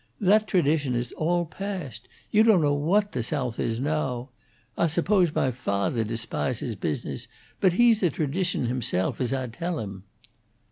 That 0.19 0.47
tradition 0.47 0.95
is 0.95 1.11
all 1.11 1.45
past. 1.45 2.07
You 2.31 2.41
don't 2.41 2.63
know 2.63 2.73
what 2.73 3.11
the 3.11 3.19
Soath 3.21 3.59
is 3.59 3.79
now. 3.79 4.29
Ah 4.75 4.87
suppose 4.87 5.31
mah 5.35 5.51
fathaw 5.51 6.03
despahses 6.03 6.73
business, 6.75 7.27
but 7.59 7.73
he's 7.73 8.01
a 8.01 8.09
tradition 8.09 8.65
himself, 8.65 9.21
as 9.21 9.31
Ah 9.31 9.45
tell 9.45 9.77
him." 9.77 10.03